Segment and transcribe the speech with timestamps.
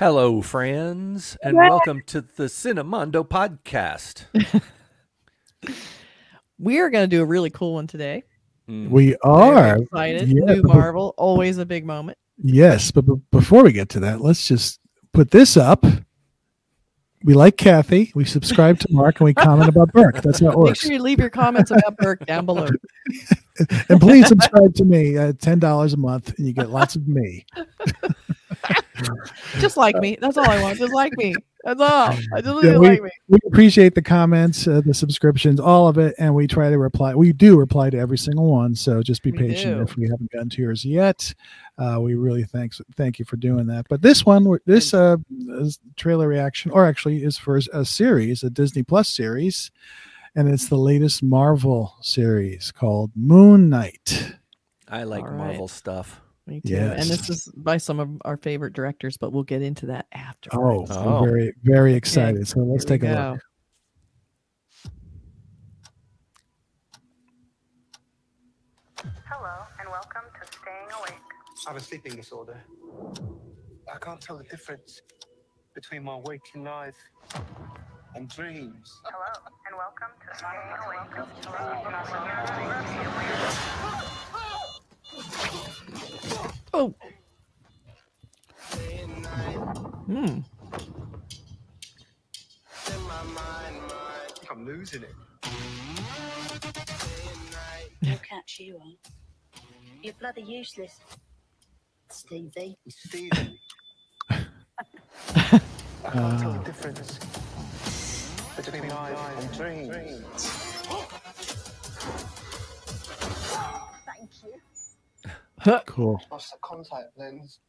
[0.00, 4.24] Hello, friends, and welcome to the Cinemondo podcast.
[6.58, 8.22] We are going to do a really cool one today.
[8.66, 8.88] Mm.
[8.88, 9.76] We Very are.
[9.76, 10.28] excited.
[10.28, 12.16] Yeah, New but- Marvel, always a big moment.
[12.42, 14.80] Yes, but, but before we get to that, let's just
[15.12, 15.84] put this up.
[17.22, 18.10] We like Kathy.
[18.14, 20.22] We subscribe to Mark and we comment about Burke.
[20.22, 20.68] That's how it Make works.
[20.70, 22.68] Make sure you leave your comments about Burke down below.
[23.90, 27.44] And please subscribe to me at $10 a month and you get lots of me.
[29.58, 30.16] Just like me.
[30.20, 30.78] That's all I want.
[30.78, 31.34] Just like me.
[31.64, 31.88] That's all.
[32.34, 33.10] I just Yeah, we- like me.
[33.28, 37.14] We appreciate the comments, uh, the subscriptions, all of it, and we try to reply.
[37.14, 39.82] We do reply to every single one, so just be We patient do.
[39.82, 41.34] if we haven't gotten to yours yet.
[41.78, 43.86] Uh, we really thanks thank you for doing that.
[43.88, 45.16] But this one, this uh,
[45.96, 49.70] trailer reaction, or actually is for a series, a Disney Plus series,
[50.34, 54.34] and it's the latest Marvel series called Moon Knight.
[54.88, 55.36] I like All right.
[55.36, 56.20] Marvel stuff.
[56.50, 56.74] Me too.
[56.76, 60.50] And this is by some of our favorite directors, but we'll get into that after.
[60.52, 61.18] Oh, Oh.
[61.18, 62.48] I'm very very excited.
[62.48, 63.40] So let's take a look.
[69.28, 71.20] Hello, and welcome to Staying Awake.
[71.66, 72.58] I have a sleeping disorder.
[73.92, 75.00] I can't tell the difference
[75.74, 76.96] between my waking life
[78.16, 79.00] and dreams.
[79.04, 79.32] Hello,
[79.66, 81.26] and welcome to Staying Awake.
[86.72, 86.94] Oh.
[90.06, 90.38] Hmm.
[92.86, 95.14] I think I'm losing it.
[98.02, 98.96] No catch you on.
[100.02, 100.98] You're bloody useless.
[102.10, 102.78] Stevie.
[102.88, 103.60] Stevie.
[104.30, 104.40] I
[106.12, 107.18] can't tell the difference
[108.56, 110.69] between life and dreams.
[115.86, 116.20] Cool.
[116.30, 117.60] Lost the contact lens.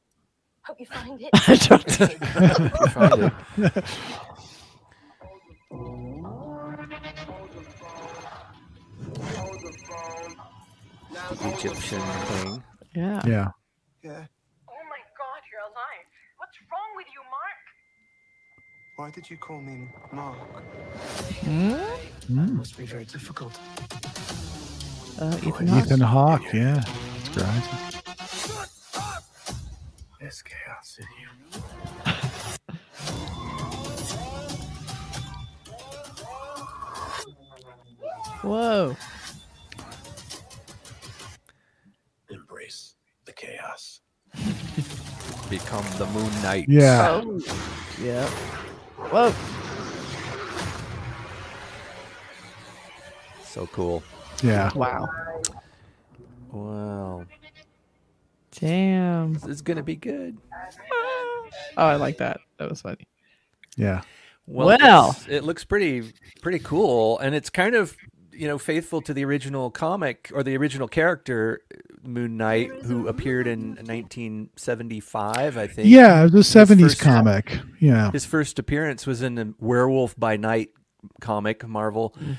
[0.63, 1.29] Hope you find it.
[1.34, 1.91] I don't-
[2.91, 3.24] Find
[3.66, 3.84] it.
[11.53, 12.63] Egyptian thing.
[12.96, 13.22] yeah.
[13.25, 13.47] Yeah.
[14.03, 14.25] Yeah.
[14.69, 16.06] Oh my god, you're alive.
[16.38, 17.63] What's wrong with you, Mark?
[18.97, 20.63] Why did you call me Mark?
[21.41, 21.74] Hmm?
[22.31, 22.56] Mm.
[22.57, 23.57] Must be very difficult.
[25.19, 25.85] Uh, Ethan Hawke.
[25.85, 26.53] Ethan Hawke.
[26.53, 26.84] Yeah.
[27.34, 28.03] That's great.
[30.19, 31.30] There's chaos in you.
[38.44, 38.96] Whoa.
[42.30, 44.02] Embrace the chaos.
[45.50, 46.66] Become the Moon Knight.
[46.68, 47.22] Yeah.
[47.24, 47.40] Oh.
[48.02, 48.28] Yeah.
[49.09, 49.34] Whoa.
[53.44, 54.02] So cool.
[54.44, 54.72] Yeah.
[54.75, 55.09] Wow.
[56.52, 57.00] Wow.
[58.61, 59.33] Damn.
[59.33, 60.38] This is going to be good.
[61.77, 62.39] Oh, I like that.
[62.57, 63.07] That was funny.
[63.75, 64.01] Yeah.
[64.47, 65.17] Well, Well.
[65.29, 67.95] it looks pretty pretty cool, and it's kind of
[68.31, 71.61] you know faithful to the original comic or the original character
[72.03, 75.88] Moon Knight, who appeared in 1975, I think.
[75.89, 77.59] Yeah, it was a 70s first- comic.
[77.79, 78.11] Yeah.
[78.11, 80.69] His first appearance was in the Werewolf by Night
[81.19, 82.16] comic, Marvel.
[82.19, 82.38] Mm.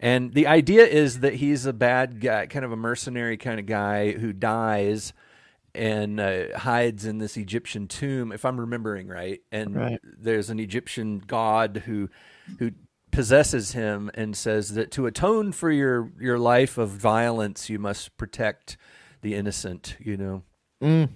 [0.00, 3.66] And the idea is that he's a bad guy, kind of a mercenary kind of
[3.66, 5.12] guy who dies
[5.74, 9.40] and uh, hides in this Egyptian tomb, if I'm remembering right.
[9.52, 10.00] And Right.
[10.18, 12.08] there's an Egyptian god who
[12.58, 12.72] who
[13.10, 18.16] possesses him and says that to atone for your your life of violence, you must
[18.16, 18.76] protect
[19.22, 19.96] the innocent.
[20.00, 20.42] You know.
[20.82, 21.08] Mm.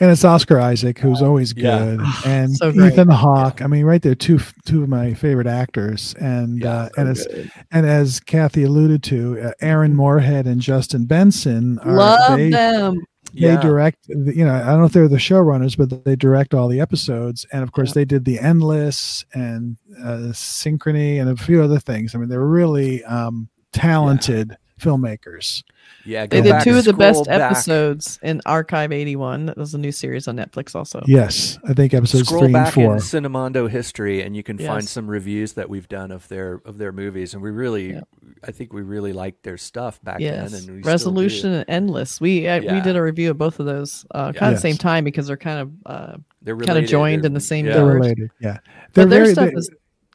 [0.00, 1.78] and it's Oscar Isaac, who's always Yeah.
[1.96, 2.70] good, and So.
[2.70, 3.60] Ethan Hawke.
[3.60, 7.08] I mean, right there, two two of my favorite actors, and Yeah, uh, so and
[7.10, 7.26] as
[7.72, 12.94] and as Kathy alluded to, uh, Aaron Moorhead and Justin Benson are Love they, them.
[13.34, 13.98] They direct.
[14.08, 17.46] You know, I don't know if they're the showrunners, but they direct all the episodes,
[17.52, 22.14] and of course, they did the Endless and uh, Synchronic and a few other things.
[22.14, 25.62] I mean, they're really um, talented filmmakers.
[26.06, 27.40] Yeah, They did two of the best back.
[27.52, 29.46] episodes in Archive 81.
[29.46, 31.02] That was a new series on Netflix also.
[31.06, 32.88] Yes, I think episodes Scroll three and back in.
[32.92, 36.92] Cinemondo history, and you can find some reviews that we've done of their of their
[36.92, 38.00] movies, and we really, Yeah.
[38.42, 40.52] I think we really liked their stuff back Yes.
[40.52, 40.60] then.
[40.68, 41.56] And we Resolution do.
[41.58, 42.20] and Endless.
[42.20, 42.74] We uh, Yeah.
[42.74, 44.62] we did a review of both of those uh, kind of Yes.
[44.62, 47.66] the same time because they're kind of uh, They're kinda joined They're- in the same
[47.66, 47.74] yeah.
[47.74, 48.30] They're related.
[48.40, 48.58] Yeah,
[48.94, 49.70] but their very- stuff they- is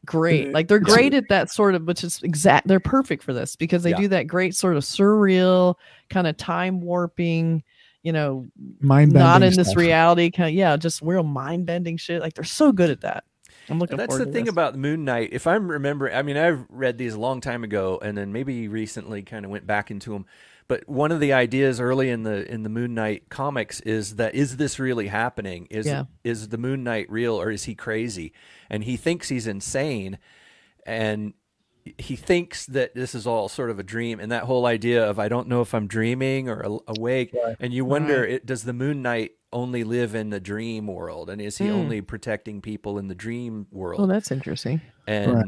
[0.06, 0.54] great.
[0.54, 2.68] Like they're great at that sort of, which is exact.
[2.68, 3.98] They're perfect for this because they Yeah.
[3.98, 5.76] do that great sort of surreal
[6.10, 7.64] kind of time warping.
[8.04, 8.46] You know,
[8.82, 9.78] mind not in this stuff.
[9.78, 12.22] reality kind of yeah, just real mind bending shit.
[12.22, 13.24] Like they're so good at that.
[13.70, 14.52] I'm looking that's the thing this.
[14.52, 15.30] about Moon Knight.
[15.32, 18.68] If I'm remembering, I mean, I've read these a long time ago, and then maybe
[18.68, 20.26] recently kind of went back into them.
[20.68, 24.34] But one of the ideas early in the in the Moon Knight comics is that
[24.34, 25.68] is this really happening?
[25.70, 26.06] Is Yeah.
[26.24, 28.34] is the Moon Knight real or is he crazy?
[28.70, 30.18] And he thinks he's insane,
[30.86, 31.34] and
[32.00, 34.20] he thinks that this is all sort of a dream.
[34.20, 37.86] And that whole idea of I don't know if I'm dreaming or awake, and you
[37.86, 41.70] wonder, it, does the Moon Knight only live in the dream world, and is he
[41.72, 44.02] only protecting people in the dream world?
[44.02, 44.82] Oh, that's interesting.
[45.08, 45.46] and Right.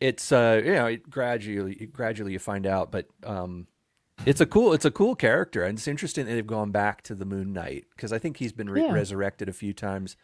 [0.00, 3.66] it's uh you know it gradually gradually you find out but um
[4.26, 7.14] it's a cool it's a cool character and it's interesting that they've gone back to
[7.14, 8.92] the moon knight because i think he's been re- Yeah.
[8.92, 10.16] resurrected a few times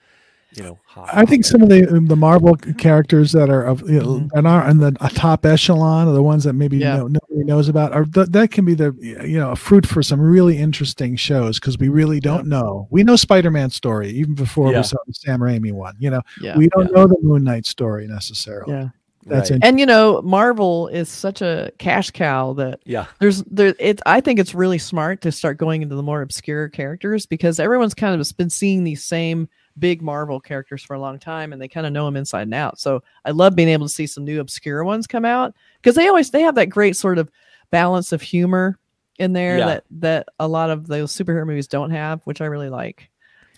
[0.52, 3.88] you know hot I think some of the um, the Marvel characters that are of
[3.88, 4.38] you know, mm-hmm.
[4.38, 6.96] and are in the top echelon are the ones that maybe Yeah.
[6.98, 7.94] no, nobody knows about.
[7.94, 11.60] Or th- that can be the you know a fruit for some really interesting shows
[11.60, 12.88] because we really don't know.
[12.90, 14.78] We know Spider Man story even before Yeah.
[14.78, 15.94] we saw the Sam Raimi one.
[15.98, 16.56] You know, Yeah.
[16.56, 18.72] we don't know the Moon Knight story necessarily.
[18.72, 18.88] yeah.
[19.26, 19.60] That's Right.
[19.62, 24.20] And you know, Marvel is such a cash cow that yeah there's there it I
[24.20, 28.18] think it's really smart to start going into the more obscure characters because everyone's kind
[28.18, 31.86] of been seeing these same big Marvel characters for a long time and they kind
[31.86, 32.78] of know them inside and out.
[32.80, 36.08] So I love being able to see some new obscure ones come out because they
[36.08, 37.30] always they have that great sort of
[37.70, 38.78] balance of humor
[39.18, 39.66] in there Yeah.
[39.66, 43.10] that that a lot of those superhero movies don't have, which I really like.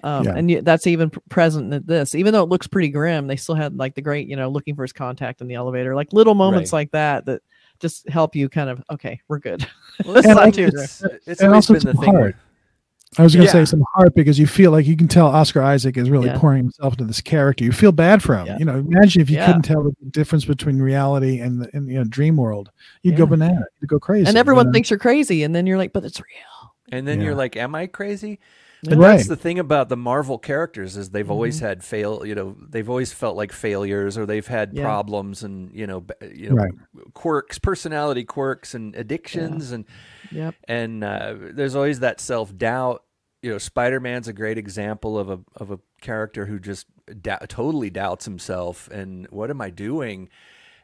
[0.04, 0.34] Um, Yeah.
[0.36, 3.26] And that's even present in this, even though it looks pretty grim.
[3.28, 5.94] They still had like the great, you know, looking for his contact in the elevator,
[5.94, 6.78] like little moments Right.
[6.80, 7.42] like that that
[7.80, 9.66] just help you kind of okay, we're good.
[10.04, 12.34] well, it's, And like, also- it's, it's always been the some thing where,
[13.18, 13.64] I was going to Yeah.
[13.64, 16.38] say some heart because you feel like you can tell Oscar Isaac is really Yeah.
[16.38, 17.62] pouring himself into this character.
[17.62, 18.46] You feel bad for him.
[18.46, 18.58] Yeah.
[18.58, 19.46] You know, imagine if you Yeah.
[19.46, 22.70] couldn't tell the difference between reality and the and, you know dream world.
[23.02, 23.28] You'd go Yeah.
[23.30, 23.64] banana.
[23.80, 24.26] You'd go crazy.
[24.26, 24.72] and you everyone know?
[24.72, 26.72] thinks you're crazy, and then you're like, but it's real.
[26.90, 27.26] and then Yeah.
[27.26, 28.36] you're like am i crazy Yeah.
[28.84, 29.16] But Right.
[29.16, 31.66] that's the thing about the Marvel characters is they've always Mm-hmm.
[31.66, 32.26] had fail.
[32.26, 34.82] You know, they've always felt like failures, or they've had Yeah.
[34.82, 36.72] problems, and you know, you know, Right.
[37.14, 39.84] quirks, personality quirks, and addictions, and
[40.32, 40.56] Yep.
[40.66, 43.04] and uh, there's always that self doubt.
[43.40, 46.86] You know, Spider Man's a great example of a of a character who just
[47.20, 50.28] dou- totally doubts himself and what am I doing?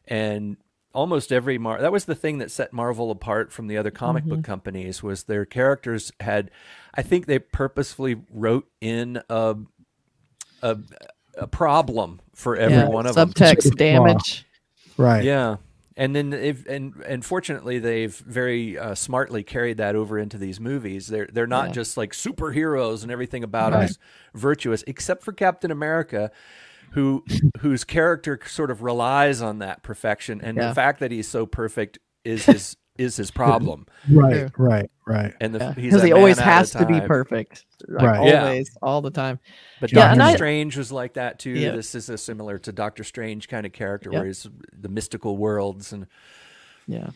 [0.06, 0.56] And
[0.94, 4.25] almost every Mar that was the thing that set Marvel apart from the other comic
[4.25, 4.37] Mm-hmm.
[4.37, 6.50] book companies was their characters had
[6.94, 9.56] I think they purposefully wrote in a
[10.62, 10.79] a,
[11.37, 12.88] a problem for every yeah.
[12.88, 13.32] one of them.
[13.32, 14.46] Subtext Sort of damage.
[14.96, 15.23] right.
[15.25, 15.56] Yeah.
[15.96, 20.61] And then if and and fortunately they've very uh, smartly carried that over into these
[20.61, 21.08] movies.
[21.08, 21.73] They're they're not Yeah.
[21.75, 23.90] just like superheroes and everything about them Right.
[23.90, 23.99] is
[24.35, 26.31] virtuous, except for Captain America,
[26.93, 27.25] who
[27.61, 30.69] whose character sort of relies on that perfection, and Yeah.
[30.69, 33.87] the fact that he's so perfect is his is his problem.
[34.11, 34.50] Right.
[34.58, 34.90] Right.
[35.06, 35.32] Right.
[35.40, 37.64] And the, he's Because he always has to be perfect.
[37.87, 38.26] Like, Right.
[38.26, 38.43] Yeah.
[38.46, 39.38] Always, all the time.
[39.81, 41.50] But Yeah, Doctor and I- Strange was like that too.
[41.50, 41.70] Yeah.
[41.76, 44.19] This is a similar to Doctor Strange kind of character, Yeah.
[44.19, 46.06] where he's the mystical worlds and
[46.88, 47.11] Yeah.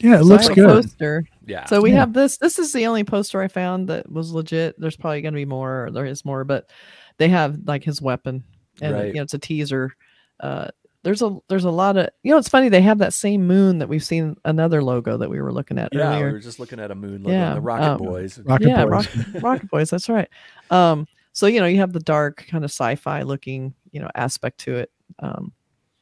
[0.00, 0.14] Yeah.
[0.14, 0.84] It So looks have a good.
[0.84, 1.24] Poster.
[1.46, 1.66] yeah.
[1.66, 1.98] So we Yeah.
[1.98, 2.38] have this.
[2.38, 4.80] This is the only poster I found that was legit.
[4.80, 5.84] There's probably going to be more.
[5.84, 6.70] Or there is more, but
[7.18, 8.42] they have like his weapon,
[8.80, 9.06] and Right.
[9.08, 9.94] you know it's a teaser.
[10.40, 10.68] Uh,
[11.02, 13.78] there's a there's a lot of you know it's funny they have that same moon
[13.78, 16.32] that we've seen another logo that we were looking at Yeah, we earlier.
[16.32, 18.38] were just looking at a moon logo, Yeah, the Rocket um, Boys.
[18.44, 18.90] Rocket yeah, Boys.
[19.16, 19.90] Rocket, Rocket Boys.
[19.90, 20.28] That's right.
[20.70, 24.58] Um, so you know you have the dark kind of sci-fi looking you know aspect
[24.60, 24.90] to it.
[25.20, 25.52] Um,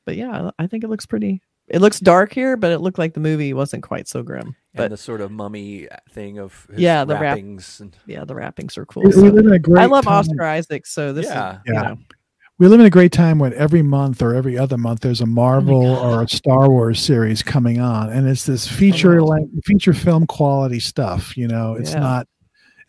[0.05, 1.43] but yeah, I I think it looks pretty.
[1.69, 4.57] It looks dark here, but it looked like the movie wasn't quite so grim.
[4.75, 7.81] But and the sort of mummy thing of his Yeah, the wrap- wrappings.
[7.81, 9.03] and, yeah, the wrappings are cool.
[9.03, 9.83] We, we so- live in a great.
[9.83, 10.15] I love time.
[10.15, 11.57] Oscar Isaac, so this Yeah.
[11.57, 11.99] is you know
[12.59, 15.25] We live in a great time when every month or every other month there's a
[15.25, 19.27] oh Marvel or a Star Wars series coming on, and it's this feature know.
[19.27, 21.37] like feature film quality stuff.
[21.37, 22.01] You know, it's Yeah.
[22.01, 22.29] not.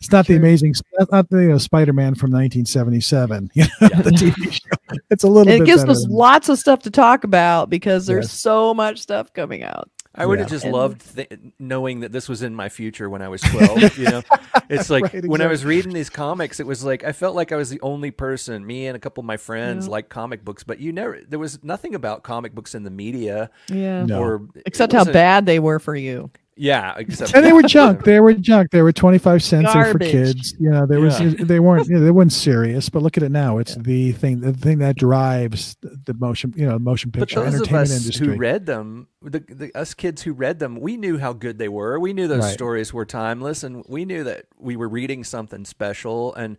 [0.00, 0.72] It's not the amazing,
[1.12, 3.50] not the you know, Spider-Man from 1977.
[3.54, 4.96] You know, the TV show.
[5.10, 8.40] It's a little it gives us lots of stuff to talk about because there's Yes.
[8.40, 9.90] so much stuff coming out.
[10.14, 13.22] I would have just And- loved th- knowing that this was in my future when
[13.22, 13.96] I was 12.
[13.96, 14.22] you know,
[14.68, 17.52] it's like Right, when I was reading these comics, it was like I felt like
[17.52, 18.66] I was the only person.
[18.66, 19.92] Me and a couple of my friends Yeah.
[19.92, 21.20] like comic books, but you never.
[21.28, 24.04] There was nothing about comic books in the media, Yeah.
[24.04, 24.20] No.
[24.20, 26.30] or Except how bad they were for you.
[26.62, 28.04] Yeah, except and they were junk.
[28.04, 28.70] They were junk.
[28.70, 30.10] They were 25 cents for Garbage.
[30.10, 30.54] kids.
[30.60, 31.32] You know, there was Yeah.
[31.38, 32.90] they weren't you know, they weren't serious.
[32.90, 33.56] But look at it now.
[33.56, 37.44] It's the thing the thing that drives the the motion you know motion picture But
[37.46, 38.26] picture those of entertainment us industry.
[38.26, 41.68] who read them, the, the us kids who read them, we knew how good they
[41.70, 41.98] were.
[41.98, 42.52] We knew those Right.
[42.52, 46.34] stories were timeless, and we knew that we were reading something special.
[46.34, 46.58] And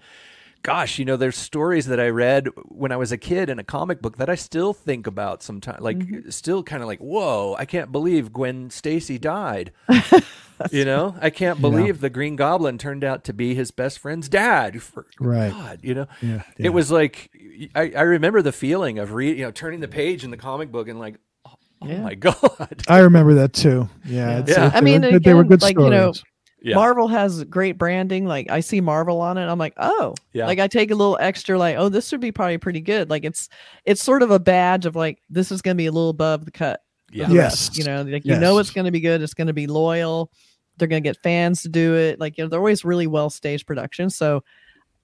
[0.64, 3.64] gosh, you know, there's stories that I read when I was a kid in a
[3.64, 5.82] comic book that I still think about sometimes.
[5.82, 6.30] Like, Mm-hmm.
[6.30, 9.72] still kind of like, whoa, I can't believe Gwen Stacy died.
[10.72, 11.62] you know, I can't Yeah.
[11.62, 14.82] believe the Green Goblin turned out to be his best friend's dad.
[14.84, 15.52] For Right.
[15.52, 16.68] God, you know, Yeah, yeah.
[16.68, 17.32] it was like
[17.76, 20.72] I, I remember the feeling of reading, you know, turning the page in the comic
[20.72, 21.16] book and like,
[21.46, 21.52] oh,
[21.82, 22.02] oh Yeah.
[22.02, 23.90] my god, I remember that too.
[24.06, 24.68] Yeah, it's- Yeah.
[24.68, 26.24] it- I mean, were good- they were again, good like, you know, stories.
[26.64, 26.76] Yeah.
[26.76, 28.26] Marvel has great branding.
[28.26, 30.46] Like I see Marvel on it, I'm like, oh, Yeah.
[30.46, 33.10] like I take a little extra, like, oh, this would be probably pretty good.
[33.10, 33.50] Like it's
[33.86, 36.52] it's sort of a badge of like this is gonna be a little above the
[36.52, 36.82] cut.
[37.12, 37.28] Yeah.
[37.28, 37.52] the Yes.
[37.70, 38.68] rest, you know, like you know Yes.
[38.68, 39.22] it's gonna be good.
[39.22, 40.32] It's gonna be loyal.
[40.78, 42.20] They're gonna get fans to do it.
[42.20, 44.16] Like you know, they're always really well staged productions.
[44.16, 44.44] So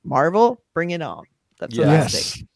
[0.04, 1.24] Marvel, bring it on.
[1.60, 2.34] That's what I Yes.
[2.36, 2.48] think.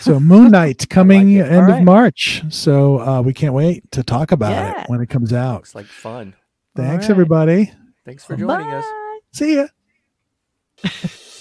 [0.00, 1.46] So Moon Knight coming it.
[1.46, 1.82] end All of.
[1.82, 2.42] March.
[2.48, 4.82] So uh, we can't wait to talk about Yeah.
[4.82, 5.56] it when it comes out.
[5.56, 6.34] Looks like fun.
[6.76, 7.10] Thanks, right.
[7.10, 7.72] everybody.
[8.08, 8.86] Thanks for joining us.
[9.32, 9.66] See ya.